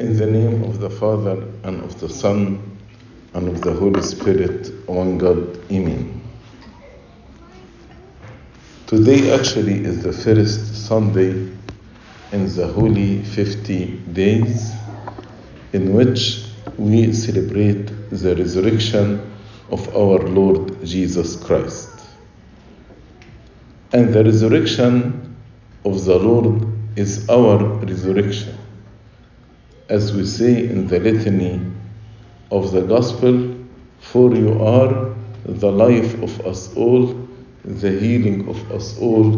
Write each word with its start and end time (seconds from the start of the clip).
In 0.00 0.16
the 0.16 0.24
name 0.24 0.64
of 0.64 0.80
the 0.80 0.88
Father, 0.88 1.46
and 1.62 1.84
of 1.84 2.00
the 2.00 2.08
Son, 2.08 2.58
and 3.34 3.48
of 3.48 3.60
the 3.60 3.74
Holy 3.74 4.00
Spirit, 4.00 4.72
one 4.88 5.18
God, 5.18 5.58
Amen. 5.70 6.22
Today 8.86 9.30
actually 9.38 9.84
is 9.84 10.02
the 10.02 10.14
first 10.14 10.86
Sunday 10.86 11.52
in 12.32 12.56
the 12.56 12.66
Holy 12.72 13.22
50 13.22 13.98
days 14.14 14.72
in 15.74 15.92
which 15.92 16.46
we 16.78 17.12
celebrate 17.12 17.88
the 18.08 18.34
resurrection 18.36 19.30
of 19.70 19.86
our 19.94 20.20
Lord 20.28 20.82
Jesus 20.82 21.36
Christ. 21.36 21.90
And 23.92 24.14
the 24.14 24.24
resurrection 24.24 25.36
of 25.84 26.06
the 26.06 26.18
Lord 26.18 26.66
is 26.96 27.28
our 27.28 27.58
resurrection. 27.84 28.56
As 29.90 30.14
we 30.14 30.24
say 30.24 30.68
in 30.68 30.86
the 30.86 31.00
litany 31.00 31.60
of 32.52 32.70
the 32.70 32.82
Gospel, 32.82 33.56
for 33.98 34.32
you 34.32 34.52
are 34.62 35.12
the 35.44 35.72
life 35.72 36.14
of 36.22 36.46
us 36.46 36.72
all, 36.76 37.28
the 37.64 37.90
healing 37.90 38.48
of 38.48 38.70
us 38.70 38.96
all, 39.00 39.32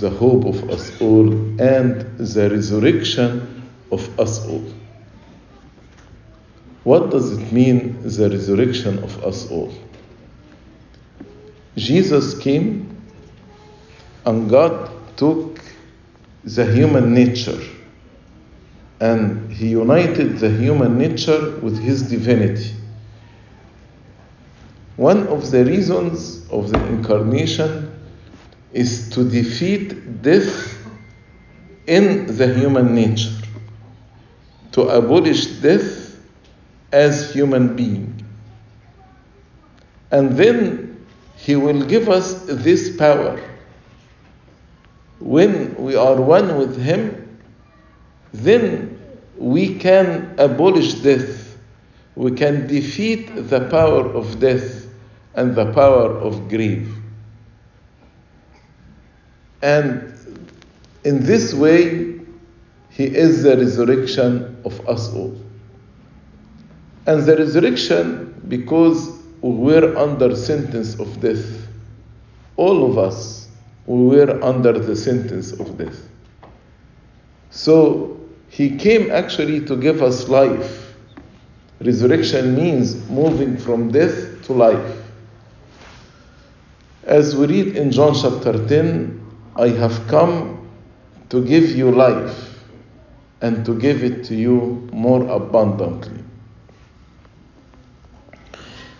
the 0.00 0.10
hope 0.10 0.46
of 0.46 0.68
us 0.68 1.00
all, 1.00 1.32
and 1.60 2.00
the 2.18 2.50
resurrection 2.50 3.70
of 3.92 4.18
us 4.18 4.44
all. 4.48 4.64
What 6.82 7.10
does 7.12 7.30
it 7.38 7.52
mean, 7.52 8.02
the 8.02 8.28
resurrection 8.28 8.98
of 8.98 9.22
us 9.22 9.48
all? 9.48 9.72
Jesus 11.76 12.36
came 12.36 13.00
and 14.26 14.50
God 14.50 14.90
took 15.16 15.60
the 16.42 16.66
human 16.66 17.14
nature 17.14 17.60
and 19.00 19.52
he 19.52 19.68
united 19.68 20.38
the 20.38 20.50
human 20.50 20.96
nature 20.98 21.56
with 21.60 21.78
his 21.78 22.02
divinity. 22.02 22.74
One 24.96 25.26
of 25.26 25.50
the 25.50 25.64
reasons 25.64 26.48
of 26.50 26.70
the 26.70 26.84
incarnation 26.86 27.90
is 28.72 29.08
to 29.10 29.28
defeat 29.28 30.22
death 30.22 30.78
in 31.86 32.26
the 32.36 32.54
human 32.54 32.94
nature, 32.94 33.32
to 34.72 34.82
abolish 34.82 35.46
death 35.60 36.16
as 36.92 37.32
human 37.32 37.74
being. 37.74 38.24
And 40.10 40.36
then 40.36 41.04
he 41.36 41.56
will 41.56 41.84
give 41.84 42.08
us 42.08 42.44
this 42.46 42.96
power. 42.96 43.40
When 45.18 45.74
we 45.74 45.96
are 45.96 46.20
one 46.20 46.56
with 46.56 46.80
him, 46.80 47.23
then 48.34 48.98
we 49.38 49.78
can 49.78 50.34
abolish 50.38 50.94
death. 50.94 51.56
We 52.16 52.32
can 52.32 52.66
defeat 52.66 53.30
the 53.34 53.68
power 53.68 54.04
of 54.12 54.40
death 54.40 54.86
and 55.34 55.54
the 55.54 55.72
power 55.72 56.10
of 56.10 56.48
grief. 56.48 56.88
And 59.62 60.12
in 61.04 61.24
this 61.24 61.54
way, 61.54 62.20
he 62.90 63.04
is 63.04 63.44
the 63.44 63.56
resurrection 63.56 64.60
of 64.64 64.88
us 64.88 65.12
all. 65.14 65.36
And 67.06 67.22
the 67.22 67.36
resurrection 67.36 68.42
because 68.48 69.16
we 69.42 69.50
were 69.50 69.96
under 69.96 70.34
sentence 70.34 70.98
of 70.98 71.20
death. 71.20 71.68
All 72.56 72.90
of 72.90 72.98
us, 72.98 73.48
we 73.86 74.16
were 74.16 74.42
under 74.42 74.72
the 74.72 74.96
sentence 74.96 75.52
of 75.52 75.78
death. 75.78 76.08
So 77.50 78.23
he 78.54 78.76
came 78.76 79.10
actually 79.10 79.64
to 79.66 79.74
give 79.74 80.00
us 80.00 80.28
life. 80.28 80.94
Resurrection 81.80 82.54
means 82.54 82.94
moving 83.10 83.56
from 83.56 83.90
death 83.90 84.46
to 84.46 84.52
life. 84.52 84.96
As 87.02 87.34
we 87.34 87.48
read 87.48 87.76
in 87.76 87.90
John 87.90 88.14
chapter 88.14 88.64
10, 88.64 89.20
I 89.56 89.70
have 89.70 90.06
come 90.06 90.70
to 91.30 91.44
give 91.44 91.70
you 91.70 91.90
life 91.90 92.60
and 93.40 93.66
to 93.66 93.76
give 93.76 94.04
it 94.04 94.22
to 94.26 94.36
you 94.36 94.88
more 94.92 95.26
abundantly. 95.26 96.22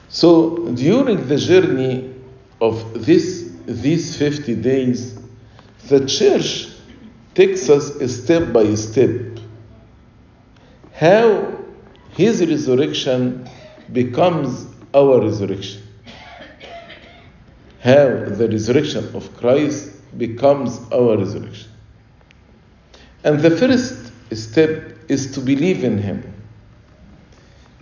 So 0.09 0.67
during 0.75 1.29
the 1.29 1.37
journey 1.37 2.13
of 2.61 3.07
this, 3.07 3.53
these 3.67 4.17
50 4.17 4.57
days, 4.57 5.17
the 5.87 6.05
church 6.07 6.71
takes 7.37 7.71
us 7.71 7.95
step 8.13 8.53
by 8.53 8.75
step 8.75 9.34
how 10.95 11.59
his 12.11 12.41
resurrection 12.41 13.49
becomes 13.93 14.67
our 14.95 15.21
resurrection. 15.21 15.83
How 17.83 18.25
the 18.27 18.49
resurrection 18.51 19.15
of 19.15 19.37
Christ 19.37 19.93
becomes 20.17 20.81
our 20.93 21.19
resurrection. 21.19 21.71
And 23.25 23.41
the 23.41 23.51
first 23.51 24.13
step 24.33 24.97
is 25.09 25.33
to 25.33 25.41
believe 25.41 25.83
in 25.83 25.99
him. 25.99 26.33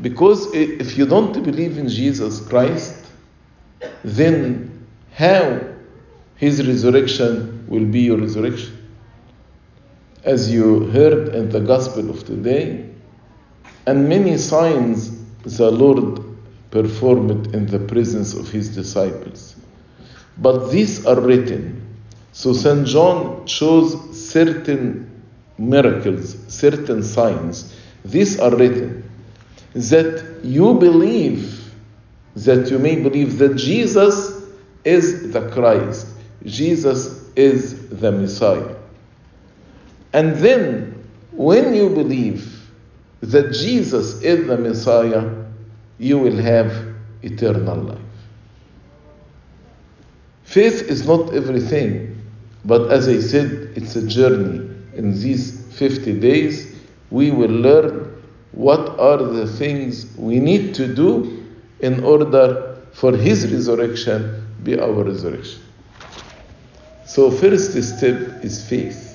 Because 0.01 0.53
if 0.55 0.97
you 0.97 1.07
don't 1.07 1.33
believe 1.45 1.77
in 1.79 1.89
Jesus 1.89 2.41
Christ, 2.41 3.07
then 4.03 4.87
how 5.13 5.61
his 6.37 6.67
resurrection 6.67 7.67
will 7.69 7.85
be 7.85 8.01
your 8.01 8.19
resurrection? 8.19 8.79
As 10.25 10.51
you 10.53 10.87
heard 10.87 11.35
in 11.35 11.51
the 11.51 11.61
gospel 11.61 12.09
of 12.11 12.25
today, 12.25 12.89
and 13.87 14.09
many 14.09 14.39
signs 14.39 15.11
the 15.43 15.71
Lord 15.71 16.21
performed 16.71 17.55
in 17.55 17.67
the 17.67 17.79
presence 17.79 18.35
of 18.35 18.49
his 18.49 18.75
disciples. 18.75 19.57
But 20.39 20.71
these 20.71 21.05
are 21.07 21.21
written. 21.21 21.81
So 22.33 22.53
St. 22.53 22.87
John 22.87 23.47
chose 23.47 24.19
certain 24.19 25.23
miracles, 25.59 26.37
certain 26.49 27.03
signs. 27.03 27.77
These 28.05 28.41
are 28.41 28.55
written 28.57 29.09
that 29.75 30.41
you 30.43 30.75
believe, 30.75 31.73
that 32.37 32.71
you 32.71 32.79
may 32.79 32.97
believe 32.97 33.39
that 33.39 33.57
Jesus 33.57 34.43
is 34.85 35.33
the 35.33 35.49
Christ, 35.51 36.07
Jesus 36.45 37.31
is 37.37 37.89
the 37.89 38.11
Messiah. 38.11 38.75
And 40.13 40.37
then, 40.37 41.05
when 41.31 41.75
you 41.75 41.89
believe 41.89 42.52
that 43.23 43.53
Jesus 43.53 44.21
is 44.21 44.47
the 44.47 44.59
Messiah, 44.59 45.31
you 45.99 46.19
will 46.19 46.37
have 46.37 46.73
eternal 47.23 47.77
life. 47.77 47.99
Faith 50.43 50.83
is 50.83 51.07
not 51.07 51.33
everything, 51.33 52.21
but 52.65 52.91
as 52.91 53.09
I 53.09 53.21
said, 53.21 53.73
it's 53.77 53.97
a 53.97 54.07
journey. 54.07 54.69
In 54.95 55.19
these 55.19 55.63
50 55.77 56.21
days, 56.21 56.75
we 57.11 57.31
will 57.31 57.51
learn 57.51 58.23
what 58.51 58.99
are 58.99 59.19
the 59.19 59.47
things 59.47 60.15
we 60.17 60.39
need 60.39 60.75
to 60.75 60.93
do 60.95 61.47
in 61.81 62.05
order 62.05 62.77
for 62.93 63.17
His 63.17 63.51
resurrection 63.51 64.47
be 64.63 64.79
our 64.79 65.05
resurrection. 65.05 65.61
So, 67.07 67.31
first 67.31 67.73
step 67.83 68.45
is 68.45 68.69
faith. 68.69 69.12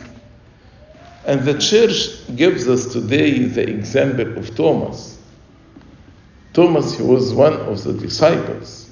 And 1.28 1.42
the 1.42 1.60
church 1.60 2.36
gives 2.38 2.70
us 2.70 2.94
today 2.94 3.40
the 3.44 3.70
example 3.70 4.38
of 4.38 4.56
Thomas. 4.56 5.22
Thomas, 6.54 6.98
he 6.98 7.04
was 7.04 7.34
one 7.34 7.52
of 7.54 7.84
the 7.84 7.92
disciples, 7.92 8.90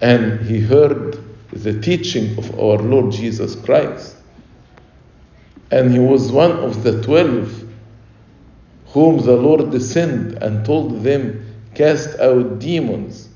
and 0.00 0.40
he 0.40 0.60
heard 0.60 1.22
the 1.52 1.78
teaching 1.78 2.38
of 2.38 2.58
our 2.58 2.78
Lord 2.78 3.12
Jesus 3.12 3.54
Christ. 3.54 4.16
And 5.70 5.92
he 5.92 5.98
was 5.98 6.32
one 6.32 6.52
of 6.52 6.82
the 6.84 7.02
twelve 7.02 7.64
whom 8.86 9.18
the 9.24 9.36
Lord 9.36 9.80
sent 9.82 10.42
and 10.42 10.64
told 10.64 11.02
them, 11.02 11.46
Cast 11.74 12.18
out 12.18 12.60
demons, 12.60 13.28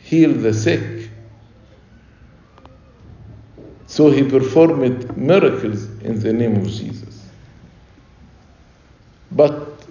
heal 0.00 0.32
the 0.32 0.54
sick. 0.54 1.10
So 3.86 4.10
he 4.10 4.22
performed 4.22 5.16
miracles 5.18 5.84
in 6.00 6.18
the 6.18 6.32
name 6.32 6.56
of 6.56 6.66
Jesus. 6.66 7.10
But 9.32 9.86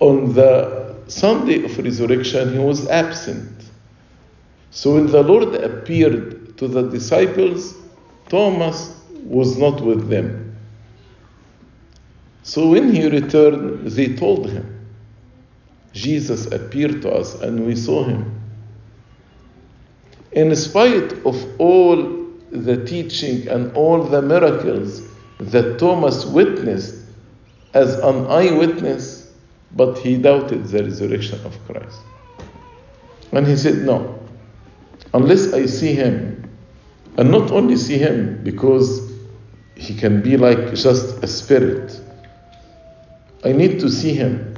on 0.00 0.34
the 0.34 0.96
Sunday 1.08 1.64
of 1.64 1.76
resurrection, 1.78 2.52
he 2.52 2.58
was 2.58 2.88
absent. 2.88 3.50
So 4.70 4.94
when 4.94 5.06
the 5.06 5.22
Lord 5.22 5.54
appeared 5.56 6.56
to 6.58 6.68
the 6.68 6.82
disciples, 6.82 7.74
Thomas 8.28 8.96
was 9.24 9.58
not 9.58 9.80
with 9.80 10.08
them. 10.08 10.56
So 12.42 12.68
when 12.68 12.92
he 12.94 13.08
returned, 13.08 13.86
they 13.90 14.14
told 14.14 14.50
him, 14.50 14.88
Jesus 15.92 16.46
appeared 16.46 17.02
to 17.02 17.10
us 17.10 17.34
and 17.40 17.66
we 17.66 17.74
saw 17.76 18.04
him. 18.04 18.40
In 20.32 20.54
spite 20.54 21.12
of 21.26 21.60
all 21.60 21.96
the 22.52 22.84
teaching 22.84 23.48
and 23.48 23.72
all 23.76 24.02
the 24.02 24.22
miracles 24.22 25.02
that 25.38 25.78
Thomas 25.78 26.24
witnessed 26.24 26.99
as 27.74 27.94
an 28.00 28.26
eyewitness, 28.26 29.32
but 29.76 29.98
he 29.98 30.16
doubted 30.16 30.64
the 30.66 30.82
resurrection 30.82 31.40
of 31.44 31.56
Christ. 31.66 32.00
And 33.32 33.46
he 33.46 33.56
said, 33.56 33.84
No, 33.84 34.18
unless 35.14 35.52
I 35.52 35.66
see 35.66 35.94
him, 35.94 36.50
and 37.16 37.30
not 37.30 37.50
only 37.50 37.76
see 37.76 37.98
him 37.98 38.42
because 38.42 39.12
he 39.76 39.94
can 39.94 40.22
be 40.22 40.36
like 40.36 40.74
just 40.74 41.22
a 41.22 41.26
spirit, 41.26 42.00
I 43.44 43.52
need 43.52 43.80
to 43.80 43.90
see 43.90 44.14
him 44.14 44.56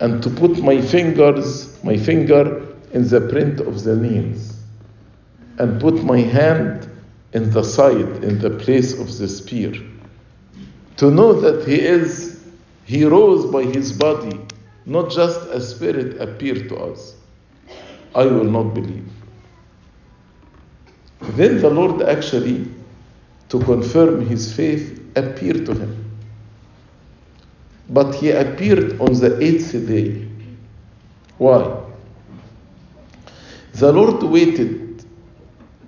and 0.00 0.22
to 0.22 0.30
put 0.30 0.58
my 0.58 0.80
fingers, 0.80 1.82
my 1.84 1.96
finger 1.96 2.66
in 2.92 3.08
the 3.08 3.20
print 3.20 3.60
of 3.60 3.84
the 3.84 3.96
nails, 3.96 4.56
and 5.58 5.80
put 5.80 6.02
my 6.02 6.18
hand 6.18 6.88
in 7.32 7.50
the 7.50 7.62
side, 7.62 8.24
in 8.24 8.38
the 8.38 8.50
place 8.50 8.98
of 8.98 9.16
the 9.18 9.28
spear, 9.28 9.72
to 10.96 11.10
know 11.10 11.32
that 11.40 11.66
he 11.66 11.80
is, 11.80 12.44
he 12.84 13.04
rose 13.04 13.50
by 13.50 13.62
his 13.62 13.92
body, 13.92 14.40
not 14.86 15.10
just 15.10 15.40
a 15.48 15.60
spirit 15.60 16.20
appeared 16.20 16.68
to 16.68 16.76
us. 16.76 17.16
I 18.14 18.24
will 18.26 18.44
not 18.44 18.74
believe. 18.74 19.08
Then 21.20 21.60
the 21.60 21.70
Lord 21.70 22.02
actually, 22.02 22.68
to 23.48 23.58
confirm 23.60 24.26
his 24.26 24.54
faith, 24.54 25.00
appeared 25.16 25.66
to 25.66 25.74
him. 25.74 26.10
But 27.88 28.14
he 28.14 28.30
appeared 28.30 29.00
on 29.00 29.14
the 29.14 29.38
eighth 29.42 29.72
day. 29.86 30.28
Why? 31.38 31.80
The 33.72 33.92
Lord 33.92 34.22
waited 34.22 35.04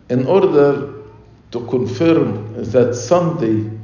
in 0.09 0.27
order 0.27 0.93
to 1.53 1.67
confirm 1.67 2.55
that 2.71 2.95
Sunday 2.95 3.76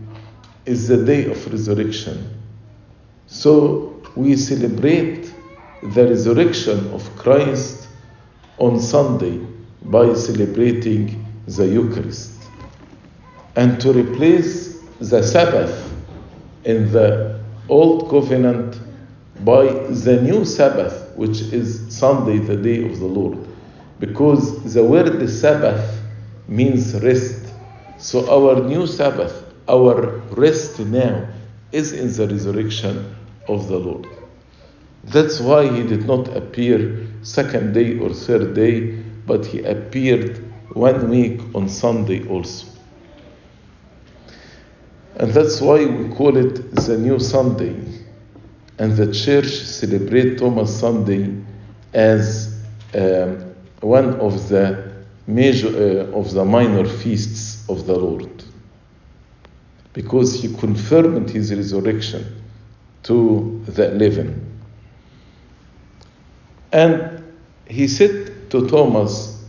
is 0.65 0.89
the 0.89 1.05
day 1.05 1.31
of 1.31 1.53
resurrection. 1.53 2.41
So 3.27 4.03
we 4.15 4.37
celebrate 4.37 5.33
the 5.83 6.07
resurrection 6.07 6.93
of 6.93 7.05
Christ 7.17 7.89
on 8.59 8.81
Sunday 8.81 9.41
by 9.85 10.15
celebrating 10.15 11.25
the 11.47 11.67
Eucharist. 11.67 12.33
And 13.57 13.81
to 13.81 13.93
replace 13.93 14.81
the 15.01 15.23
Sabbath 15.23 15.93
in 16.65 16.93
the 16.93 17.41
Old 17.69 18.09
Covenant 18.09 18.79
by 19.45 19.67
the 19.67 20.21
new 20.23 20.45
Sabbath, 20.45 21.17
which 21.17 21.41
is 21.41 21.85
Sunday, 21.95 22.39
the 22.39 22.57
day 22.57 22.85
of 22.85 23.01
the 23.01 23.07
Lord. 23.07 23.39
Because 23.99 24.73
the 24.73 24.85
word 24.85 25.29
Sabbath 25.29 26.01
means 26.49 26.95
rest. 27.03 27.53
So 27.99 28.29
our 28.31 28.63
new 28.63 28.87
Sabbath, 28.87 29.42
our 29.69 30.19
rest 30.33 30.79
now, 30.81 31.27
is 31.73 31.93
in 31.93 32.13
the 32.13 32.33
resurrection 32.33 33.15
of 33.49 33.69
the 33.69 33.79
Lord. 33.79 34.07
That's 35.05 35.41
why 35.41 35.67
he 35.69 35.83
did 35.83 36.07
not 36.07 36.29
appear 36.37 37.07
second 37.23 37.73
day 37.73 37.99
or 37.99 38.11
third 38.11 38.55
day, 38.55 39.03
but 39.27 39.45
he 39.47 39.63
appeared 39.63 40.39
one 40.75 41.09
week 41.09 41.41
on 41.55 41.69
Sunday 41.69 42.27
also. 42.29 42.67
And 45.17 45.33
that's 45.33 45.61
why 45.61 45.85
we 45.85 46.15
call 46.15 46.37
it 46.37 46.75
the 46.75 46.97
new 46.99 47.19
Sunday. 47.19 47.77
And 48.79 48.97
the 48.97 49.13
church 49.13 49.47
celebrate 49.47 50.39
Thomas 50.39 50.79
Sunday 50.79 51.37
as 51.93 52.61
um, 52.95 53.55
one 53.81 54.15
of 54.21 54.49
the 54.49 54.93
major 55.27 55.69
uh, 55.69 56.19
of 56.19 56.33
the 56.33 56.45
minor 56.45 56.87
feasts 56.87 57.69
of 57.69 57.87
the 57.87 57.95
Lord. 57.95 58.32
Because 59.93 60.41
he 60.41 60.55
confirmed 60.55 61.31
his 61.31 61.55
resurrection 61.55 62.43
to 63.05 63.63
the 63.67 63.93
eleven. 63.93 64.49
And 66.73 67.23
he 67.67 67.87
said 67.87 68.51
to 68.51 68.67
Thomas, 68.69 69.45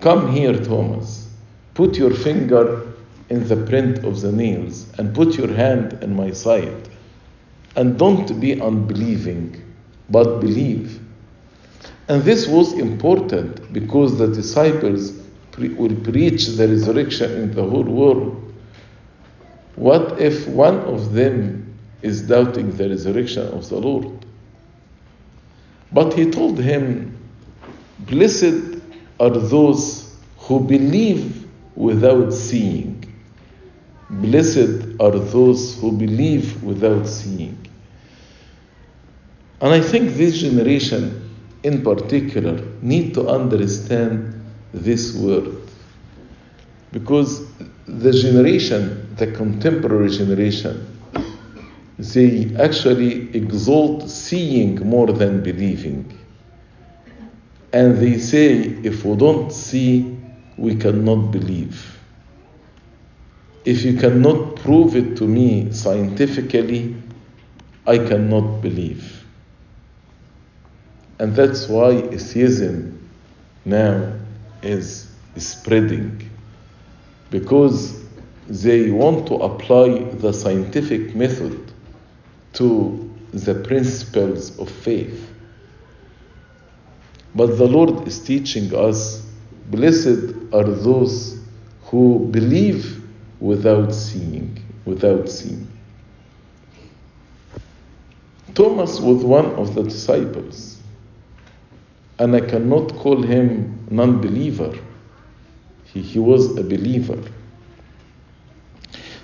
Come 0.00 0.30
here, 0.32 0.52
Thomas, 0.52 1.28
put 1.74 1.96
your 1.96 2.14
finger 2.14 2.86
in 3.30 3.46
the 3.48 3.56
print 3.56 4.04
of 4.04 4.20
the 4.20 4.32
nails, 4.32 4.86
and 4.98 5.14
put 5.14 5.36
your 5.36 5.52
hand 5.52 5.98
in 6.02 6.14
my 6.14 6.30
side. 6.30 6.88
And 7.76 7.98
don't 7.98 8.40
be 8.40 8.60
unbelieving, 8.60 9.60
but 10.08 10.40
believe. 10.40 11.00
And 12.08 12.22
this 12.22 12.46
was 12.46 12.72
important 12.72 13.72
because 13.72 14.16
the 14.18 14.28
disciples 14.28 15.12
pre- 15.52 15.68
will 15.68 15.94
preach 15.96 16.46
the 16.46 16.66
resurrection 16.68 17.30
in 17.32 17.54
the 17.54 17.62
whole 17.62 17.82
world. 17.84 18.47
What 19.78 20.20
if 20.20 20.48
one 20.48 20.80
of 20.80 21.12
them 21.12 21.72
is 22.02 22.22
doubting 22.22 22.76
the 22.76 22.88
resurrection 22.88 23.46
of 23.46 23.68
the 23.68 23.76
Lord? 23.76 24.26
But 25.92 26.14
he 26.14 26.28
told 26.32 26.58
him, 26.58 27.16
Blessed 28.00 28.80
are 29.20 29.30
those 29.30 30.16
who 30.38 30.58
believe 30.58 31.46
without 31.76 32.32
seeing. 32.32 33.04
Blessed 34.10 34.98
are 34.98 35.12
those 35.12 35.78
who 35.80 35.92
believe 35.92 36.60
without 36.64 37.06
seeing. 37.06 37.56
And 39.60 39.72
I 39.72 39.80
think 39.80 40.14
this 40.14 40.38
generation 40.38 41.30
in 41.62 41.82
particular 41.82 42.60
need 42.82 43.14
to 43.14 43.28
understand 43.28 44.44
this 44.74 45.14
word. 45.14 45.56
Because 46.90 47.46
the 47.86 48.12
generation, 48.12 49.07
the 49.18 49.26
contemporary 49.32 50.08
generation, 50.08 50.96
they 51.98 52.54
actually 52.58 53.36
exalt 53.36 54.08
seeing 54.08 54.76
more 54.88 55.08
than 55.08 55.42
believing. 55.42 56.16
And 57.72 57.98
they 57.98 58.18
say, 58.18 58.54
if 58.82 59.04
we 59.04 59.16
don't 59.16 59.52
see, 59.52 60.16
we 60.56 60.76
cannot 60.76 61.32
believe. 61.32 61.98
If 63.64 63.82
you 63.82 63.98
cannot 63.98 64.56
prove 64.56 64.96
it 64.96 65.16
to 65.16 65.26
me 65.26 65.72
scientifically, 65.72 66.96
I 67.86 67.98
cannot 67.98 68.62
believe. 68.62 69.24
And 71.18 71.34
that's 71.34 71.68
why 71.68 71.90
atheism 71.90 73.10
now 73.64 74.12
is 74.62 75.12
spreading. 75.36 76.30
Because 77.30 77.97
they 78.48 78.90
want 78.90 79.26
to 79.26 79.34
apply 79.34 79.98
the 79.98 80.32
scientific 80.32 81.14
method 81.14 81.70
to 82.54 83.14
the 83.32 83.54
principles 83.54 84.58
of 84.58 84.70
faith. 84.70 85.30
But 87.34 87.58
the 87.58 87.66
Lord 87.66 88.08
is 88.08 88.18
teaching 88.20 88.74
us 88.74 89.22
blessed 89.70 90.34
are 90.54 90.64
those 90.64 91.38
who 91.82 92.26
believe 92.30 93.02
without 93.38 93.94
seeing, 93.94 94.58
without 94.86 95.28
seeing. 95.28 95.66
Thomas 98.54 98.98
was 98.98 99.22
one 99.24 99.46
of 99.56 99.74
the 99.74 99.82
disciples, 99.82 100.80
and 102.18 102.34
I 102.34 102.40
cannot 102.40 102.94
call 102.96 103.22
him 103.22 103.86
non 103.90 104.22
believer. 104.22 104.76
He, 105.84 106.00
he 106.00 106.18
was 106.18 106.56
a 106.56 106.62
believer. 106.62 107.22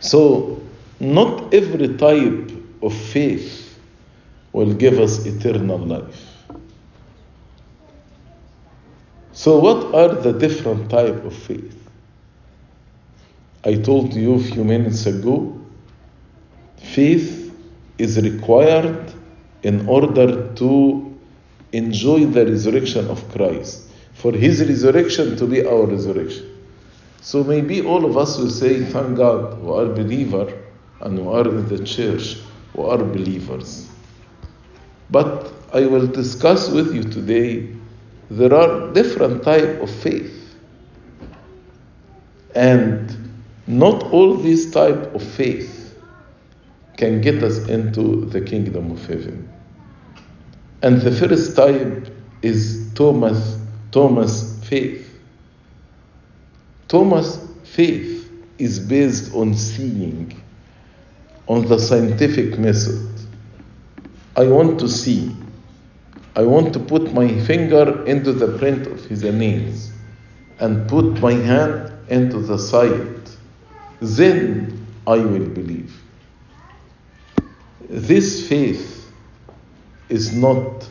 So, 0.05 0.61
not 1.01 1.55
every 1.55 1.97
type 1.97 2.53
of 2.83 2.93
faith 2.93 3.79
will 4.53 4.75
give 4.75 5.01
us 5.01 5.25
eternal 5.25 5.79
life. 5.79 6.45
So, 9.33 9.59
what 9.59 9.95
are 9.95 10.15
the 10.15 10.35
different 10.35 10.91
type 10.91 11.25
of 11.25 11.35
faith? 11.35 11.89
I 13.65 13.77
told 13.77 14.13
you 14.13 14.35
a 14.35 14.41
few 14.41 14.63
minutes 14.63 15.07
ago, 15.07 15.59
faith 16.77 17.57
is 17.97 18.21
required 18.21 19.11
in 19.63 19.89
order 19.89 20.53
to 20.57 21.19
enjoy 21.73 22.27
the 22.27 22.45
resurrection 22.45 23.09
of 23.09 23.27
Christ, 23.33 23.89
for 24.13 24.33
his 24.33 24.61
resurrection 24.61 25.35
to 25.39 25.47
be 25.47 25.65
our 25.65 25.87
resurrection. 25.87 26.54
So 27.25 27.43
maybe 27.43 27.81
all 27.81 28.05
of 28.05 28.19
us 28.19 28.37
will 28.37 28.51
say, 28.51 28.85
Thank 28.85 29.17
God, 29.17 29.59
we 29.59 29.73
are 29.73 29.87
believer 29.87 30.63
and 31.01 31.19
we 31.19 31.33
are 31.33 31.49
in 31.49 31.67
the 31.69 31.83
church, 31.83 32.37
we 32.75 32.85
are 32.85 32.99
believers. 32.99 33.89
But 35.09 35.51
I 35.73 35.87
will 35.87 36.07
discuss 36.07 36.69
with 36.69 36.95
you 36.95 37.03
today 37.03 37.75
there 38.29 38.53
are 38.53 38.93
different 38.93 39.43
type 39.43 39.81
of 39.81 39.91
faith. 39.91 40.55
And 42.55 43.33
not 43.67 44.03
all 44.13 44.37
these 44.37 44.71
type 44.71 45.15
of 45.15 45.23
faith 45.23 45.99
can 46.99 47.23
get 47.23 47.43
us 47.43 47.57
into 47.69 48.27
the 48.27 48.43
kingdom 48.43 48.91
of 48.91 49.01
heaven. 49.07 49.49
And 50.83 51.01
the 51.01 51.11
first 51.11 51.57
type 51.57 52.15
is 52.43 52.93
Thomas 52.95 53.59
Thomas 53.93 54.63
faith. 54.69 55.04
Thomas 56.89 57.47
faith 57.65 58.31
is 58.59 58.79
based 58.79 59.35
on 59.35 59.55
seeing, 59.55 60.41
on 61.47 61.67
the 61.67 61.79
scientific 61.79 62.59
method. 62.59 63.09
I 64.37 64.47
want 64.47 64.81
to 64.81 64.89
see. 64.89 65.35
I 66.37 66.43
want 66.43 66.73
to 66.73 66.81
put 66.81 67.13
my 67.13 67.29
finger 67.41 68.05
into 68.07 68.33
the 68.33 68.59
print 68.59 68.87
of 68.87 69.05
his 69.07 69.23
nails 69.23 69.93
and 70.59 70.89
put 70.89 71.21
my 71.21 71.33
hand 71.33 71.93
into 72.09 72.39
the 72.39 72.59
side. 72.59 73.31
Then 74.01 74.87
I 75.07 75.17
will 75.17 75.47
believe. 75.47 76.01
This 77.89 78.49
faith 78.49 79.13
is 80.09 80.35
not 80.37 80.89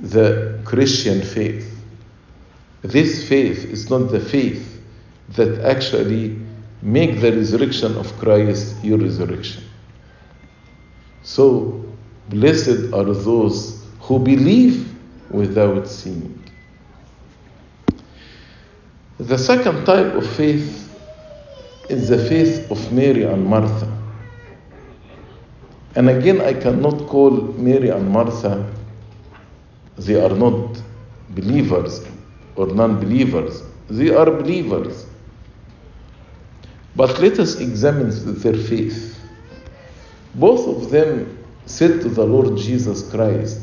the 0.00 0.60
Christian 0.64 1.22
faith. 1.22 1.74
This 2.82 3.28
faith 3.28 3.64
is 3.64 3.90
not 3.90 4.10
the 4.10 4.20
faith 4.20 4.77
that 5.30 5.60
actually 5.64 6.38
make 6.82 7.20
the 7.20 7.32
resurrection 7.32 7.96
of 7.96 8.16
Christ 8.18 8.82
your 8.84 8.98
resurrection. 8.98 9.62
So, 11.22 11.84
blessed 12.28 12.92
are 12.94 13.04
those 13.04 13.84
who 14.00 14.18
believe 14.18 14.88
without 15.30 15.86
seeing. 15.86 16.42
The 19.18 19.36
second 19.36 19.84
type 19.84 20.14
of 20.14 20.26
faith 20.36 20.88
is 21.88 22.08
the 22.08 22.18
faith 22.18 22.70
of 22.70 22.92
Mary 22.92 23.24
and 23.24 23.44
Martha. 23.44 23.92
And 25.96 26.08
again, 26.08 26.40
I 26.40 26.54
cannot 26.54 27.08
call 27.08 27.32
Mary 27.58 27.88
and 27.88 28.08
Martha, 28.08 28.72
they 29.96 30.14
are 30.22 30.34
not 30.34 30.80
believers 31.30 32.06
or 32.54 32.68
non 32.68 33.00
believers, 33.00 33.62
they 33.90 34.14
are 34.14 34.30
believers. 34.30 35.07
But 36.98 37.20
let 37.20 37.38
us 37.38 37.60
examine 37.60 38.10
their 38.40 38.54
faith. 38.54 39.20
Both 40.34 40.66
of 40.66 40.90
them 40.90 41.38
said 41.64 42.00
to 42.00 42.08
the 42.08 42.24
Lord 42.24 42.58
Jesus 42.58 43.08
Christ, 43.08 43.60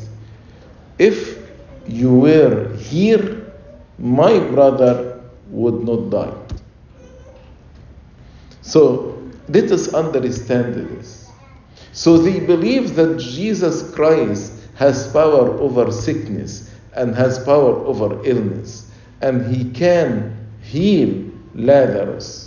If 0.98 1.36
you 1.86 2.14
were 2.14 2.74
here, 2.76 3.52
my 3.98 4.38
brother 4.38 5.22
would 5.50 5.84
not 5.84 6.08
die. 6.08 6.32
So 8.62 9.22
let 9.50 9.70
us 9.70 9.92
understand 9.92 10.74
this. 10.74 11.30
So 11.92 12.16
they 12.16 12.40
believe 12.40 12.94
that 12.94 13.18
Jesus 13.18 13.94
Christ 13.94 14.54
has 14.76 15.12
power 15.12 15.50
over 15.60 15.92
sickness 15.92 16.72
and 16.94 17.14
has 17.14 17.38
power 17.44 17.84
over 17.84 18.18
illness, 18.24 18.90
and 19.20 19.54
he 19.54 19.70
can 19.72 20.48
heal 20.62 21.30
Lazarus. 21.54 22.45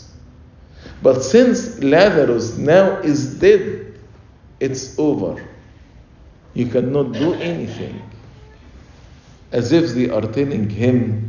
But 1.01 1.23
since 1.23 1.81
Lazarus 1.81 2.57
now 2.57 2.97
is 2.97 3.39
dead, 3.39 3.93
it's 4.59 4.97
over. 4.99 5.45
You 6.53 6.67
cannot 6.67 7.13
do 7.13 7.33
anything. 7.35 8.01
As 9.51 9.71
if 9.71 9.91
they 9.91 10.09
are 10.09 10.21
telling 10.21 10.69
him, 10.69 11.25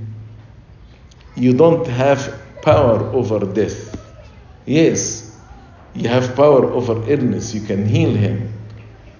You 1.36 1.52
don't 1.54 1.86
have 1.86 2.40
power 2.62 2.98
over 3.12 3.38
death. 3.40 3.96
Yes, 4.66 5.38
you 5.94 6.08
have 6.08 6.34
power 6.36 6.64
over 6.72 6.94
illness, 7.10 7.54
you 7.54 7.60
can 7.60 7.86
heal 7.86 8.14
him. 8.14 8.52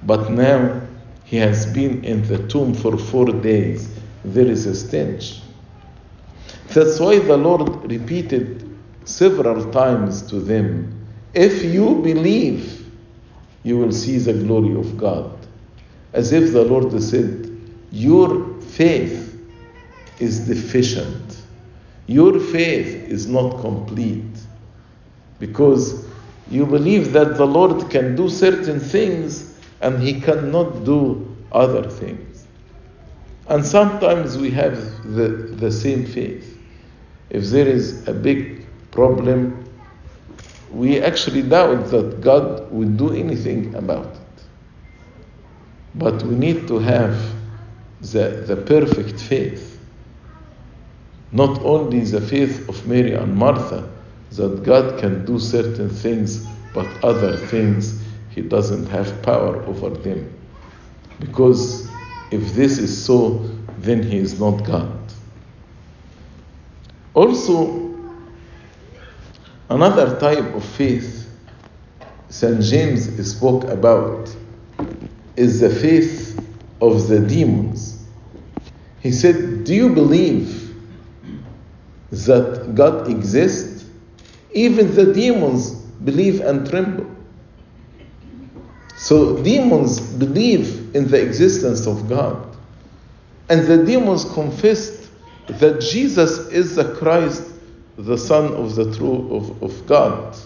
But 0.03 0.31
now 0.31 0.81
he 1.25 1.37
has 1.37 1.73
been 1.73 2.05
in 2.05 2.23
the 2.27 2.47
tomb 2.49 2.75
for 2.75 2.99
four 2.99 3.27
days. 3.27 3.89
There 4.25 4.47
is 4.47 4.67
a 4.67 4.75
stench. 4.75 5.41
That's 6.75 6.99
why 7.01 7.19
the 7.21 7.37
Lord 7.37 7.91
repeated 7.91 8.70
several 9.11 9.71
times 9.73 10.23
to 10.23 10.41
them 10.41 11.01
if 11.35 11.63
you 11.63 11.97
believe, 11.97 12.87
you 13.63 13.79
will 13.79 13.93
see 13.93 14.19
the 14.19 14.33
glory 14.33 14.75
of 14.75 14.97
God. 14.97 15.37
As 16.13 16.33
if 16.33 16.53
the 16.53 16.65
Lord 16.65 17.01
said, 17.03 17.49
Your 17.93 18.61
faith 18.61 19.41
is 20.19 20.41
deficient. 20.49 21.43
Your 22.07 22.41
faith 22.41 23.09
is 23.09 23.29
not 23.29 23.61
complete. 23.61 24.25
Because 25.39 26.07
you 26.51 26.67
believe 26.67 27.13
that 27.13 27.37
the 27.37 27.47
Lord 27.47 27.91
can 27.91 28.17
do 28.17 28.29
certain 28.29 28.81
things 28.81 29.57
and 29.81 30.03
He 30.03 30.21
cannot 30.21 30.85
do 30.85 31.37
other 31.53 31.89
things. 31.89 32.47
And 33.49 33.65
sometimes 33.65 34.37
we 34.37 34.51
have 34.51 34.77
the, 35.15 35.29
the 35.29 35.71
same 35.71 36.07
faith. 36.07 36.59
If 37.31 37.45
there 37.47 37.69
is 37.69 38.07
a 38.09 38.13
big 38.13 38.67
problem, 38.91 39.65
we 40.73 41.01
actually 41.01 41.43
doubt 41.43 41.91
that 41.91 42.21
God 42.21 42.71
would 42.71 42.97
do 42.97 43.13
anything 43.13 43.75
about 43.75 44.07
it. 44.07 44.43
But 45.95 46.23
we 46.23 46.37
need 46.37 46.69
to 46.69 46.79
have 46.79 47.21
the, 48.01 48.45
the 48.47 48.57
perfect 48.57 49.21
faith. 49.21 49.79
Not 51.33 51.61
only 51.63 52.01
the 52.01 52.21
faith 52.21 52.69
of 52.69 52.87
Mary 52.87 53.15
and 53.15 53.35
Martha, 53.35 53.89
that 54.33 54.63
God 54.63 55.01
can 55.01 55.25
do 55.25 55.39
certain 55.39 55.89
things, 55.91 56.47
but 56.73 56.87
other 57.05 57.37
things 57.37 58.01
He 58.31 58.43
doesn't 58.43 58.87
have 58.87 59.23
power 59.23 59.63
over 59.65 59.91
them. 59.91 60.33
Because 61.19 61.91
if 62.31 62.55
this 62.55 62.79
is 62.79 63.05
so, 63.05 63.51
then 63.79 64.03
He 64.03 64.19
is 64.19 64.39
not 64.39 64.65
God. 64.65 64.97
Also, 67.15 67.80
another 69.71 70.19
type 70.19 70.55
of 70.55 70.65
faith 70.65 71.21
St. 72.31 72.63
James 72.63 73.29
spoke 73.29 73.65
about 73.65 74.35
is 75.37 75.61
the 75.61 75.71
faith 75.71 76.39
of 76.81 77.09
the 77.09 77.19
demons. 77.19 78.07
He 79.01 79.11
said, 79.11 79.65
Do 79.65 79.75
you 79.75 79.93
believe 79.93 80.73
that 82.11 82.75
God 82.75 83.11
exists? 83.11 83.85
Even 84.53 84.95
the 84.95 85.13
demons 85.13 85.73
believe 86.05 86.41
and 86.41 86.69
tremble. 86.69 87.07
So, 88.97 89.43
demons 89.43 90.01
believe 90.01 90.95
in 90.95 91.09
the 91.09 91.21
existence 91.21 91.87
of 91.87 92.09
God. 92.09 92.57
And 93.49 93.67
the 93.67 93.85
demons 93.85 94.25
confessed 94.25 95.11
that 95.49 95.81
Jesus 95.81 96.49
is 96.49 96.77
the 96.77 96.95
Christ, 96.95 97.50
the 98.05 98.17
Son 98.17 98.53
of 98.55 98.75
the 98.75 98.95
true 98.97 99.29
of, 99.35 99.63
of 99.63 99.87
God. 99.87 100.37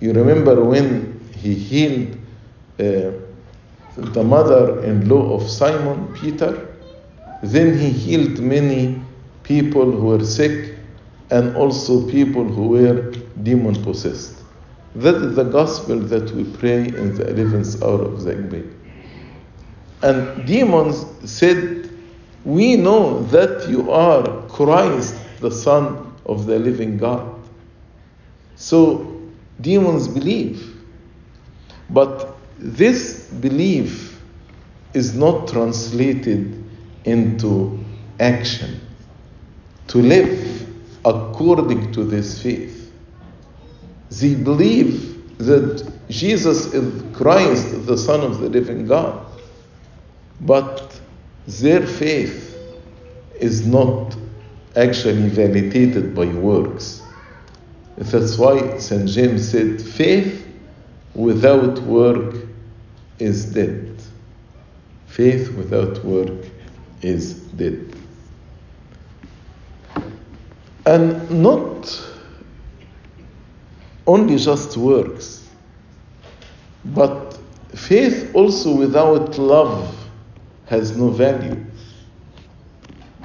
You 0.00 0.12
remember 0.12 0.62
when 0.62 1.20
he 1.36 1.54
healed 1.54 2.16
uh, 2.78 3.12
the 3.96 4.22
mother 4.24 4.84
in 4.84 5.08
law 5.08 5.34
of 5.34 5.48
Simon 5.48 6.12
Peter? 6.14 6.76
Then 7.42 7.76
he 7.78 7.90
healed 7.90 8.38
many 8.40 9.00
people 9.42 9.90
who 9.90 10.06
were 10.06 10.24
sick 10.24 10.74
and 11.30 11.56
also 11.56 12.08
people 12.10 12.44
who 12.44 12.68
were 12.68 13.12
demon 13.42 13.82
possessed. 13.82 14.42
That 14.94 15.16
is 15.16 15.36
the 15.36 15.44
gospel 15.44 15.98
that 16.00 16.30
we 16.32 16.44
pray 16.44 16.78
in 16.78 17.14
the 17.14 17.24
11th 17.24 17.82
hour 17.82 18.02
of 18.02 18.22
the 18.24 18.34
Agpeya. 18.34 18.74
And 20.02 20.46
demons 20.46 21.04
said, 21.30 21.90
We 22.44 22.76
know 22.76 23.22
that 23.24 23.68
you 23.68 23.90
are 23.90 24.42
Christ, 24.48 25.14
the 25.40 25.50
Son 25.50 26.14
of 26.26 26.46
the 26.46 26.58
living 26.58 26.98
God. 26.98 27.34
So 28.56 29.20
demons 29.60 30.08
believe. 30.08 30.76
But 31.90 32.36
this 32.58 33.28
belief 33.28 34.20
is 34.94 35.14
not 35.14 35.48
translated 35.48 36.64
into 37.04 37.78
action. 38.20 38.80
To 39.88 39.98
live 39.98 40.68
according 41.04 41.92
to 41.92 42.04
this 42.04 42.42
faith. 42.42 42.92
They 44.10 44.34
believe 44.34 45.38
that 45.38 45.90
Jesus 46.08 46.74
is 46.74 47.16
Christ, 47.16 47.86
the 47.86 47.96
Son 47.96 48.20
of 48.20 48.40
the 48.40 48.48
living 48.48 48.86
God. 48.86 49.24
But 50.40 51.00
their 51.46 51.86
faith 51.86 52.56
is 53.40 53.66
not 53.66 54.16
actually 54.78 55.28
validated 55.28 56.14
by 56.14 56.26
works. 56.26 57.02
That's 57.96 58.38
why 58.38 58.78
St. 58.78 59.08
James 59.08 59.50
said, 59.50 59.82
faith 59.82 60.46
without 61.14 61.80
work 61.80 62.36
is 63.18 63.44
dead. 63.46 63.96
Faith 65.06 65.52
without 65.54 66.04
work 66.04 66.46
is 67.02 67.34
dead. 67.34 67.92
And 70.86 71.28
not 71.30 72.00
only 74.06 74.36
just 74.36 74.76
works, 74.76 75.46
but 76.84 77.36
faith 77.74 78.30
also 78.32 78.74
without 78.74 79.36
love 79.38 79.94
has 80.66 80.96
no 80.96 81.10
value. 81.10 81.62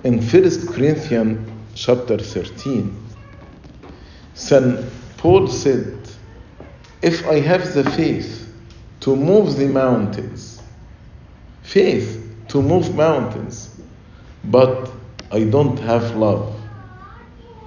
In 0.04 0.20
1 0.22 0.68
Corinthians 0.68 1.50
chapter 1.76 2.18
13, 2.18 2.94
St. 4.34 4.86
Paul 5.18 5.48
said, 5.48 5.98
If 7.02 7.26
I 7.26 7.40
have 7.40 7.74
the 7.74 7.90
faith 7.90 8.54
to 9.00 9.16
move 9.16 9.56
the 9.56 9.68
mountains, 9.68 10.62
faith 11.62 12.20
to 12.50 12.62
move 12.62 12.94
mountains, 12.96 13.80
but 14.44 14.92
I 15.32 15.46
don't 15.46 15.80
have 15.80 16.18
love, 16.18 16.54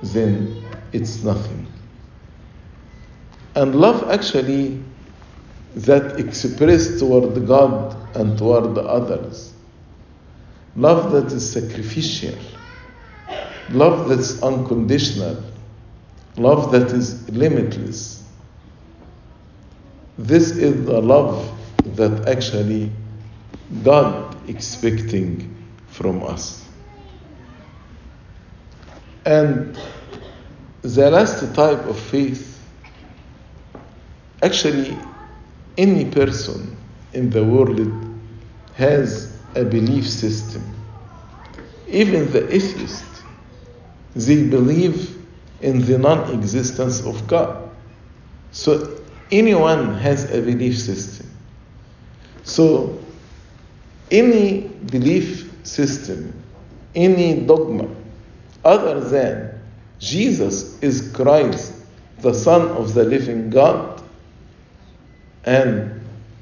then 0.02 0.62
it's 0.92 1.22
nothing. 1.24 1.66
And 3.54 3.74
love 3.74 4.10
actually 4.10 4.82
that 5.74 6.20
expressed 6.20 6.98
toward 6.98 7.46
God 7.46 7.96
and 8.14 8.36
toward 8.36 8.76
others. 8.76 9.55
Love 10.76 11.12
that 11.12 11.32
is 11.32 11.50
sacrificial. 11.50 12.34
Love 13.70 14.08
that's 14.08 14.42
unconditional. 14.42 15.42
Love 16.36 16.70
that 16.72 16.88
is 16.92 17.28
limitless. 17.30 18.22
This 20.18 20.50
is 20.50 20.84
the 20.86 21.00
love 21.00 21.50
that 21.96 22.28
actually 22.28 22.90
God 23.82 24.36
expecting 24.48 25.56
from 25.88 26.22
us. 26.22 26.66
And 29.24 29.78
the 30.82 31.10
last 31.10 31.40
type 31.54 31.84
of 31.86 31.98
faith, 31.98 32.62
actually, 34.42 34.96
any 35.76 36.04
person 36.10 36.76
in 37.12 37.30
the 37.30 37.42
world 37.42 37.80
has 38.74 39.25
a 39.56 39.64
belief 39.64 40.08
system. 40.08 40.62
Even 41.88 42.30
the 42.30 42.44
atheist, 42.54 43.04
they 44.14 44.48
believe 44.48 45.16
in 45.60 45.84
the 45.84 45.98
non 45.98 46.32
existence 46.32 47.04
of 47.04 47.26
God. 47.26 47.70
So 48.52 49.00
anyone 49.30 49.94
has 49.98 50.30
a 50.32 50.40
belief 50.40 50.78
system. 50.78 51.30
So 52.44 52.98
any 54.10 54.68
belief 54.90 55.52
system, 55.64 56.32
any 56.94 57.40
dogma, 57.40 57.88
other 58.64 59.00
than 59.00 59.60
Jesus 59.98 60.80
is 60.82 61.10
Christ, 61.12 61.74
the 62.20 62.32
Son 62.32 62.68
of 62.68 62.94
the 62.94 63.04
living 63.04 63.50
God, 63.50 64.02
and 65.44 66.00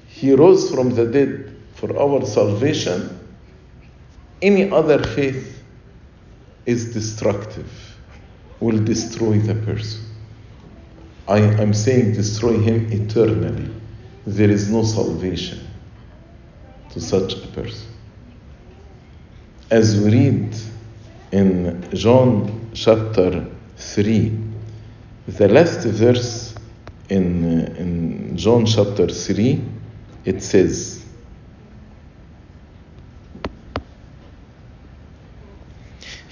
He 0.09 0.33
rose 0.33 0.71
from 0.71 0.94
the 0.94 1.06
dead 1.06 1.43
for 1.84 2.00
our 2.00 2.24
salvation, 2.24 3.10
any 4.40 4.70
other 4.70 5.02
faith 5.04 5.62
is 6.64 6.94
destructive, 6.94 7.70
will 8.58 8.82
destroy 8.82 9.38
the 9.38 9.54
person. 9.54 10.02
I 11.28 11.40
am 11.40 11.74
saying 11.74 12.14
destroy 12.14 12.58
him 12.58 12.90
eternally. 12.90 13.70
There 14.26 14.50
is 14.50 14.70
no 14.70 14.82
salvation 14.82 15.60
to 16.90 17.00
such 17.02 17.34
a 17.34 17.46
person. 17.48 17.88
As 19.70 20.00
we 20.00 20.10
read 20.10 20.56
in 21.32 21.86
John 21.92 22.70
chapter 22.72 23.46
3, 23.76 24.38
the 25.28 25.48
last 25.48 25.84
verse 25.84 26.54
in, 27.10 27.44
in 27.76 28.36
John 28.38 28.64
chapter 28.64 29.06
3, 29.06 29.62
it 30.24 30.42
says, 30.42 31.03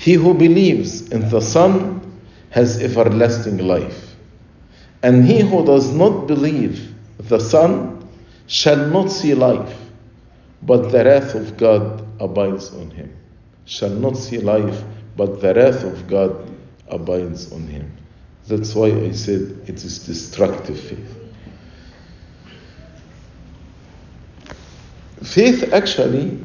He 0.03 0.15
who 0.15 0.35
believes 0.35 1.13
in 1.13 1.29
the 1.29 1.41
Son 1.41 2.01
has 2.51 2.83
everlasting 2.83 3.59
life, 3.59 4.17
and 5.01 5.25
he 5.25 5.43
who 5.43 5.65
does 5.65 5.95
not 5.95 6.27
believe 6.27 6.93
the 7.19 7.39
Son 7.39 8.05
shall 8.49 8.89
not 8.89 9.13
see 9.13 9.33
life, 9.33 9.79
but 10.63 10.91
the 10.91 11.05
wrath 11.05 11.37
of 11.37 11.57
God 11.57 12.05
abides 12.19 12.75
on 12.75 12.91
him. 12.91 13.17
Shall 13.65 13.91
not 13.91 14.17
see 14.17 14.39
life, 14.39 14.83
but 15.17 15.41
the 15.41 15.55
wrath 15.55 15.85
of 15.85 16.09
God 16.09 16.51
abides 16.89 17.53
on 17.53 17.69
him. 17.69 17.97
That's 18.49 18.75
why 18.75 18.89
I 18.89 19.13
said 19.13 19.57
it 19.69 19.85
is 19.85 20.05
destructive 20.05 20.81
faith. 20.81 21.17
Faith 25.23 25.73
actually 25.73 26.41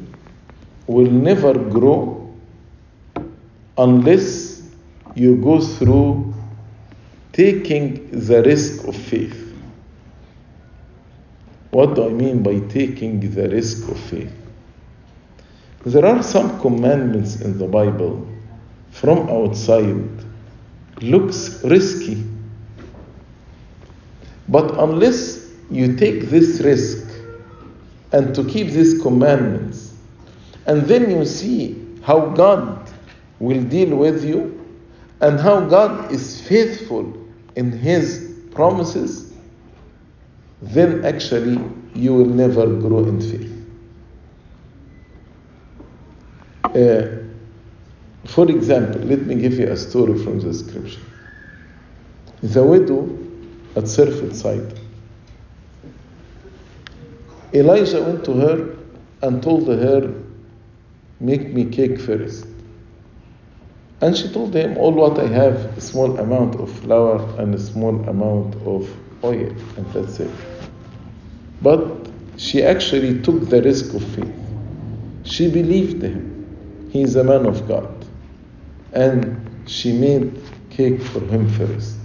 will 0.86 1.10
never 1.10 1.54
grow 1.54 2.17
unless 3.78 4.62
you 5.14 5.36
go 5.36 5.60
through 5.60 6.34
taking 7.32 8.10
the 8.10 8.42
risk 8.42 8.86
of 8.86 8.96
faith. 8.96 9.44
What 11.70 11.94
do 11.94 12.06
I 12.06 12.08
mean 12.08 12.42
by 12.42 12.58
taking 12.68 13.20
the 13.20 13.48
risk 13.48 13.88
of 13.88 13.98
faith? 13.98 14.34
There 15.86 16.04
are 16.04 16.22
some 16.22 16.60
commandments 16.60 17.40
in 17.40 17.56
the 17.58 17.66
Bible 17.68 18.26
from 18.90 19.28
outside 19.28 20.08
looks 21.00 21.62
risky. 21.64 22.24
But 24.48 24.78
unless 24.78 25.52
you 25.70 25.96
take 25.96 26.22
this 26.22 26.60
risk 26.60 27.06
and 28.12 28.34
to 28.34 28.44
keep 28.44 28.68
these 28.68 29.00
commandments, 29.00 29.94
and 30.66 30.82
then 30.82 31.10
you 31.10 31.24
see 31.24 31.84
how 32.02 32.30
God 32.30 32.77
will 33.40 33.62
deal 33.64 33.96
with 33.96 34.24
you 34.24 34.54
and 35.20 35.38
how 35.38 35.60
God 35.60 36.12
is 36.12 36.40
faithful 36.46 37.12
in 37.56 37.72
His 37.72 38.40
promises, 38.52 39.32
then 40.62 41.04
actually 41.04 41.60
you 41.94 42.14
will 42.14 42.26
never 42.26 42.66
grow 42.66 43.04
in 43.04 43.20
faith. 43.20 43.54
Uh, 46.64 47.18
for 48.26 48.48
example, 48.50 49.00
let 49.02 49.20
me 49.26 49.36
give 49.36 49.54
you 49.54 49.68
a 49.68 49.76
story 49.76 50.22
from 50.22 50.40
the 50.40 50.52
scripture. 50.52 51.00
The 52.42 52.62
widow 52.62 53.08
at 53.74 53.88
Serpent 53.88 54.34
side. 54.34 54.78
Elijah 57.54 58.02
went 58.02 58.24
to 58.24 58.32
her 58.34 58.76
and 59.22 59.42
told 59.42 59.66
her, 59.68 60.14
Make 61.20 61.52
me 61.52 61.64
cake 61.64 62.00
first. 62.00 62.46
And 64.00 64.16
she 64.16 64.28
told 64.28 64.54
him, 64.54 64.76
All 64.76 64.92
what 64.92 65.18
I 65.18 65.26
have, 65.26 65.76
a 65.76 65.80
small 65.80 66.18
amount 66.18 66.56
of 66.56 66.70
flour 66.70 67.18
and 67.40 67.54
a 67.54 67.58
small 67.58 67.96
amount 68.08 68.54
of 68.66 68.88
oil, 69.24 69.50
and 69.76 69.86
that's 69.92 70.20
it. 70.20 70.30
But 71.62 72.08
she 72.36 72.62
actually 72.62 73.20
took 73.22 73.48
the 73.48 73.60
risk 73.60 73.94
of 73.94 74.04
faith. 74.14 74.34
She 75.24 75.50
believed 75.50 76.02
him. 76.02 76.88
He 76.90 77.02
is 77.02 77.16
a 77.16 77.24
man 77.24 77.46
of 77.46 77.66
God. 77.66 78.06
And 78.92 79.68
she 79.68 79.92
made 79.92 80.40
cake 80.70 81.02
for 81.02 81.20
him 81.20 81.48
first. 81.50 81.96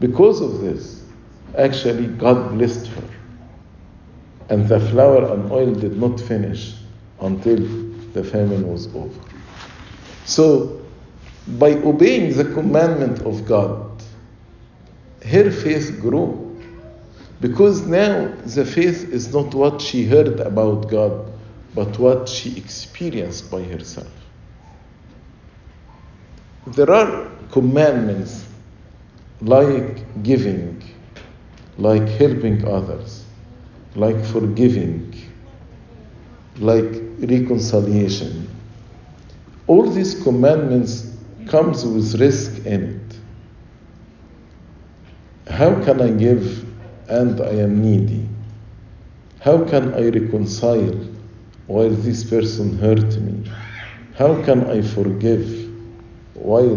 Because 0.00 0.40
of 0.40 0.60
this, 0.60 1.04
actually, 1.56 2.08
God 2.08 2.58
blessed 2.58 2.88
her. 2.88 3.08
And 4.48 4.68
the 4.68 4.80
flour 4.80 5.32
and 5.32 5.50
oil 5.52 5.72
did 5.72 5.96
not 5.96 6.18
finish 6.20 6.74
until 7.20 7.56
the 8.12 8.24
famine 8.24 8.68
was 8.68 8.88
over. 8.96 9.29
So, 10.30 10.80
by 11.58 11.72
obeying 11.72 12.36
the 12.36 12.44
commandment 12.44 13.22
of 13.22 13.46
God, 13.46 14.00
her 15.26 15.50
faith 15.50 15.98
grew. 16.00 16.46
Because 17.40 17.84
now 17.84 18.28
the 18.44 18.64
faith 18.64 19.12
is 19.12 19.34
not 19.34 19.52
what 19.54 19.80
she 19.80 20.04
heard 20.04 20.38
about 20.38 20.88
God, 20.88 21.32
but 21.74 21.98
what 21.98 22.28
she 22.28 22.56
experienced 22.56 23.50
by 23.50 23.64
herself. 23.64 24.12
There 26.68 26.92
are 26.92 27.28
commandments 27.50 28.46
like 29.40 30.22
giving, 30.22 30.80
like 31.76 32.06
helping 32.06 32.64
others, 32.68 33.24
like 33.96 34.24
forgiving, 34.26 35.12
like 36.58 37.02
reconciliation. 37.18 38.59
All 39.70 39.88
these 39.88 40.20
commandments 40.20 41.16
comes 41.46 41.84
with 41.84 42.20
risk 42.20 42.66
in 42.66 42.82
it. 42.82 43.16
How 45.52 45.80
can 45.84 46.00
I 46.00 46.10
give 46.10 46.64
and 47.08 47.40
I 47.40 47.50
am 47.50 47.80
needy? 47.80 48.28
How 49.38 49.64
can 49.64 49.94
I 49.94 50.08
reconcile 50.08 50.92
while 51.68 51.90
this 51.90 52.28
person 52.28 52.78
hurt 52.78 53.16
me? 53.20 53.48
How 54.16 54.42
can 54.42 54.68
I 54.68 54.82
forgive 54.82 55.70
while 56.34 56.74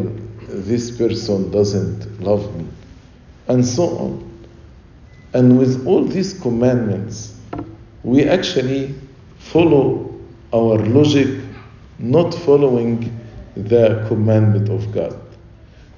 this 0.48 0.96
person 0.96 1.50
doesn't 1.50 2.22
love 2.22 2.56
me? 2.56 2.68
And 3.48 3.66
so 3.66 3.86
on. 3.98 4.46
And 5.34 5.58
with 5.58 5.88
all 5.88 6.06
these 6.06 6.40
commandments, 6.40 7.36
we 8.04 8.26
actually 8.26 8.94
follow 9.40 10.14
our 10.54 10.78
logic, 10.78 11.43
not 12.04 12.34
following 12.34 13.18
the 13.56 14.06
commandment 14.10 14.68
of 14.68 14.92
God, 14.92 15.18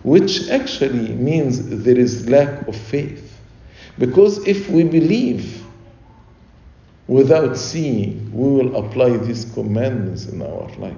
which 0.04 0.48
actually 0.50 1.13
means 1.15 1.68
there 1.84 1.98
is 1.98 2.30
lack 2.30 2.68
of 2.68 2.76
faith. 2.76 3.39
Because 3.98 4.46
if 4.48 4.70
we 4.70 4.84
believe 4.84 5.65
without 7.08 7.58
seeing, 7.58 8.32
we 8.32 8.50
will 8.50 8.76
apply 8.76 9.18
these 9.18 9.46
commandments 9.54 10.28
in 10.28 10.44
our 10.44 10.70
life. 10.78 10.98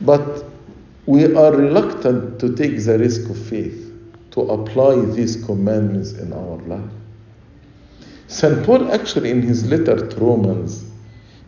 But 0.00 0.44
we 1.06 1.32
are 1.36 1.52
reluctant 1.52 2.40
to 2.40 2.56
take 2.56 2.82
the 2.82 2.98
risk 2.98 3.30
of 3.30 3.38
faith 3.38 3.92
to 4.32 4.40
apply 4.40 4.96
these 5.14 5.44
commandments 5.44 6.12
in 6.12 6.32
our 6.32 6.56
life. 6.66 6.90
St. 8.26 8.64
Paul, 8.64 8.90
actually, 8.90 9.30
in 9.30 9.42
his 9.42 9.64
letter 9.68 10.08
to 10.08 10.16
Romans, 10.16 10.91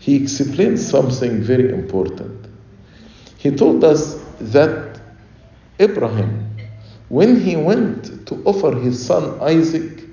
he 0.05 0.17
explained 0.17 0.79
something 0.79 1.41
very 1.41 1.71
important. 1.71 2.47
He 3.39 3.51
told 3.51 3.83
us 3.83 4.23
that 4.39 5.01
Abraham, 5.79 6.55
when 7.09 7.41
he 7.41 7.57
went 7.57 8.27
to 8.27 8.35
offer 8.45 8.79
his 8.79 9.03
son 9.03 9.41
Isaac, 9.41 10.05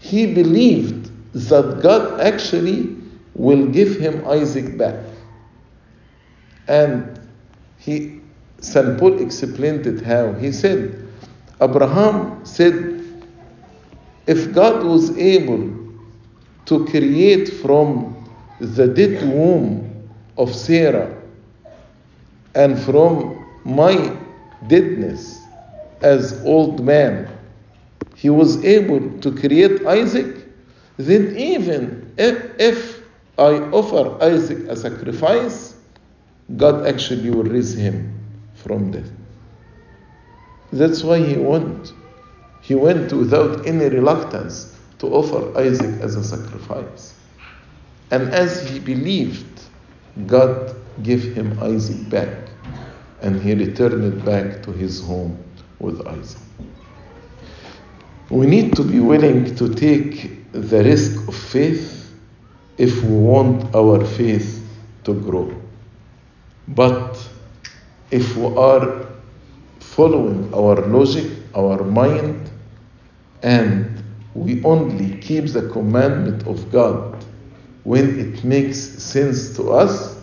he 0.00 0.34
believed 0.34 1.12
that 1.34 1.78
God 1.80 2.20
actually 2.20 2.96
will 3.36 3.66
give 3.66 4.00
him 4.00 4.26
Isaac 4.26 4.76
back. 4.76 5.04
And 6.66 7.20
he, 7.78 8.20
St. 8.58 8.98
Paul 8.98 9.22
explained 9.22 9.86
it 9.86 10.00
how. 10.00 10.32
He 10.32 10.50
said, 10.50 11.08
Abraham 11.60 12.44
said, 12.44 13.04
if 14.26 14.52
God 14.52 14.82
was 14.82 15.16
able 15.16 15.94
to 16.66 16.84
create 16.86 17.50
from 17.62 18.17
the 18.60 18.88
dead 18.88 19.22
womb 19.22 20.08
of 20.36 20.54
Sarah 20.54 21.14
and 22.54 22.78
from 22.78 23.46
my 23.64 24.16
deadness 24.66 25.40
as 26.02 26.42
old 26.44 26.84
man, 26.84 27.28
he 28.16 28.30
was 28.30 28.64
able 28.64 29.18
to 29.20 29.32
create 29.32 29.86
Isaac, 29.86 30.36
then 30.96 31.36
even 31.36 32.12
if, 32.18 32.58
if 32.58 33.02
I 33.38 33.58
offer 33.70 34.22
Isaac 34.22 34.58
a 34.68 34.76
sacrifice, 34.76 35.76
God 36.56 36.86
actually 36.86 37.30
will 37.30 37.44
raise 37.44 37.74
him 37.74 38.18
from 38.54 38.90
death. 38.90 39.10
That's 40.72 41.04
why 41.04 41.20
he 41.20 41.36
went. 41.36 41.92
He 42.60 42.74
went 42.74 43.12
without 43.12 43.66
any 43.66 43.88
reluctance 43.88 44.76
to 44.98 45.06
offer 45.06 45.56
Isaac 45.58 46.00
as 46.00 46.16
a 46.16 46.24
sacrifice. 46.24 47.14
And 48.10 48.30
as 48.30 48.68
he 48.68 48.78
believed, 48.78 49.60
God 50.26 50.74
gave 51.02 51.34
him 51.34 51.58
Isaac 51.62 52.08
back, 52.08 52.28
and 53.22 53.40
he 53.40 53.54
returned 53.54 54.24
back 54.24 54.62
to 54.62 54.72
his 54.72 55.04
home 55.04 55.36
with 55.78 56.06
Isaac. 56.06 56.40
We 58.30 58.46
need 58.46 58.76
to 58.76 58.82
be 58.82 59.00
willing 59.00 59.54
to 59.56 59.74
take 59.74 60.52
the 60.52 60.82
risk 60.82 61.28
of 61.28 61.34
faith 61.34 62.12
if 62.78 63.02
we 63.02 63.16
want 63.16 63.74
our 63.74 64.04
faith 64.04 64.66
to 65.04 65.14
grow. 65.14 65.52
But 66.68 67.18
if 68.10 68.36
we 68.36 68.46
are 68.56 69.06
following 69.80 70.52
our 70.54 70.76
logic, 70.86 71.30
our 71.54 71.82
mind, 71.84 72.50
and 73.42 74.02
we 74.34 74.62
only 74.64 75.16
keep 75.18 75.46
the 75.46 75.68
commandment 75.70 76.46
of 76.46 76.70
God 76.70 77.17
when 77.84 78.18
it 78.18 78.44
makes 78.44 78.78
sense 78.78 79.56
to 79.56 79.72
us, 79.72 80.18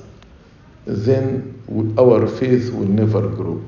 then 0.85 1.61
our 1.97 2.27
faith 2.27 2.71
will 2.71 2.87
never 2.87 3.27
grow. 3.27 3.63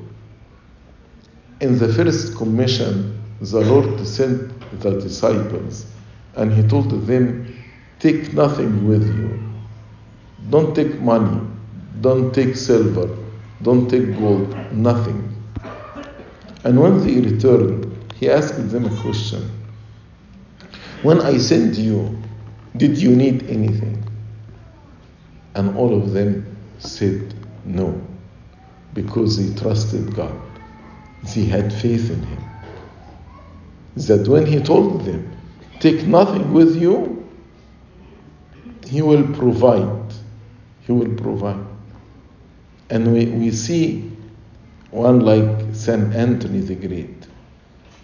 In 1.61 1.79
the 1.79 1.91
first 1.91 2.37
commission, 2.37 3.19
the 3.41 3.61
Lord 3.61 4.05
sent 4.05 4.51
the 4.81 4.99
disciples 4.99 5.91
and 6.35 6.53
He 6.53 6.67
told 6.67 6.91
them, 7.07 7.53
Take 7.99 8.33
nothing 8.33 8.87
with 8.87 9.03
you. 9.17 9.39
Don't 10.51 10.75
take 10.75 10.99
money. 11.01 11.41
Don't 12.01 12.33
take 12.33 12.55
silver. 12.55 13.17
Don't 13.63 13.89
take 13.89 14.17
gold. 14.19 14.55
Nothing. 14.71 15.33
And 16.63 16.79
when 16.79 17.05
they 17.05 17.19
returned, 17.21 17.91
He 18.15 18.29
asked 18.29 18.69
them 18.69 18.85
a 18.85 19.01
question 19.01 19.49
When 21.01 21.21
I 21.21 21.37
send 21.37 21.75
you, 21.75 22.17
did 22.75 22.97
you 22.97 23.15
need 23.15 23.49
anything? 23.49 24.03
And 25.55 25.75
all 25.77 25.95
of 25.95 26.13
them 26.13 26.57
said 26.79 27.33
no, 27.65 27.99
because 28.93 29.37
they 29.37 29.59
trusted 29.59 30.13
God. 30.15 30.39
They 31.33 31.45
had 31.45 31.73
faith 31.73 32.11
in 32.11 32.23
Him. 32.23 32.43
That 33.95 34.27
when 34.27 34.45
He 34.45 34.59
told 34.59 35.05
them, 35.05 35.35
Take 35.79 36.05
nothing 36.07 36.53
with 36.53 36.75
you, 36.75 37.27
He 38.85 39.01
will 39.01 39.27
provide. 39.33 40.13
He 40.81 40.91
will 40.91 41.15
provide. 41.15 41.65
And 42.89 43.13
we, 43.13 43.25
we 43.25 43.51
see 43.51 44.11
one 44.91 45.19
like 45.19 45.73
St. 45.73 46.13
Anthony 46.15 46.61
the 46.61 46.75
Great. 46.75 47.27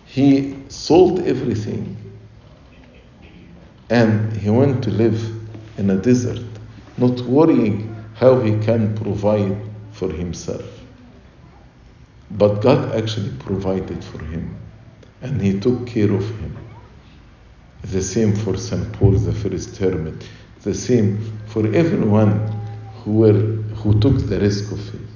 He 0.06 0.58
sold 0.68 1.22
everything 1.22 1.98
and 3.94 4.36
he 4.36 4.50
went 4.50 4.84
to 4.84 4.90
live 4.90 5.22
in 5.78 5.92
a 5.92 5.96
desert, 5.96 6.44
not 6.98 7.22
worrying 7.22 7.96
how 8.16 8.40
he 8.40 8.58
can 8.66 8.96
provide 8.96 9.56
for 9.92 10.10
himself. 10.12 10.66
But 12.32 12.62
God 12.62 12.96
actually 12.96 13.30
provided 13.38 14.04
for 14.04 14.18
him 14.24 14.58
and 15.22 15.40
he 15.40 15.60
took 15.60 15.86
care 15.86 16.12
of 16.12 16.28
him. 16.40 16.58
The 17.84 18.02
same 18.02 18.36
for 18.36 18.58
St. 18.58 18.92
Paul, 18.94 19.12
the 19.12 19.32
first 19.32 19.78
hermit. 19.78 20.28
The 20.64 20.74
same 20.74 21.20
for 21.46 21.68
everyone 21.68 22.32
who, 23.04 23.12
were, 23.12 23.42
who 23.82 24.00
took 24.00 24.18
the 24.26 24.40
risk 24.40 24.72
of 24.72 24.82
faith. 24.82 25.12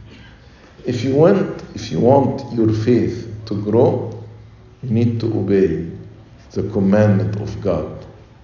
If 0.85 1.03
you 1.03 1.15
want, 1.15 1.63
if 1.73 1.91
you 1.91 1.99
want 1.99 2.53
your 2.53 2.71
faith 2.71 3.27
to 3.47 3.59
grow, 3.59 4.23
you 4.83 4.91
need 4.91 5.19
to 5.21 5.25
obey 5.39 5.89
the 6.51 6.69
commandment 6.69 7.37
of 7.41 7.59
God 7.59 7.96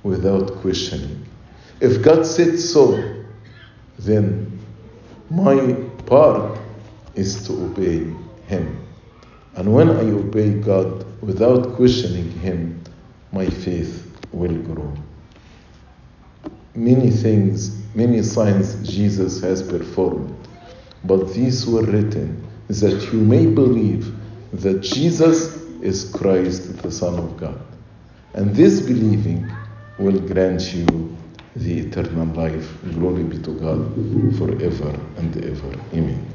without 0.04 0.56
questioning. 0.58 1.26
If 1.80 2.02
God 2.02 2.26
said 2.26 2.60
so, 2.60 3.24
then 4.00 4.60
my 5.30 5.74
part 6.06 6.60
is 7.16 7.46
to 7.48 7.54
obey 7.54 8.14
Him. 8.48 8.86
And 9.56 9.74
when 9.74 9.90
I 9.90 10.02
obey 10.12 10.54
God 10.54 11.06
without 11.22 11.76
questioning 11.76 12.32
Him, 12.40 12.82
my 13.32 13.48
faith 13.50 14.12
will 14.32 14.56
grow. 14.56 14.94
Many 16.76 17.12
things, 17.12 17.84
many 17.96 18.22
signs 18.24 18.88
Jesus 18.88 19.42
has 19.42 19.62
performed, 19.62 20.36
but 21.04 21.34
these 21.34 21.66
were 21.68 21.84
written 21.84 22.48
that 22.68 23.12
you 23.14 23.20
may 23.20 23.46
believe 23.46 24.14
that 24.54 24.82
Jesus 24.82 25.62
is 25.82 26.10
Christ, 26.12 26.82
the 26.82 26.92
Son 26.92 27.20
of 27.20 27.38
God. 27.38 27.60
And 28.34 28.56
this 28.56 28.82
believing 28.82 29.52
will 29.98 30.20
grant 30.20 30.74
you 30.74 31.16
the 31.56 31.80
eternal 31.80 32.28
life. 32.36 32.70
Glory 32.96 33.24
be 33.24 33.38
to 33.40 33.52
God 33.60 33.94
forever 34.38 35.00
and 35.18 35.36
ever. 35.44 35.74
Amen. 35.94 36.28